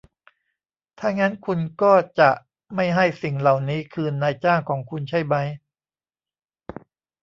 [0.99, 2.29] ถ้างั้นคุณก็จะ
[2.75, 5.47] ไม่ให้สิ่งเหล่านี้คืนนายจ้างของคุณใช่มั้ย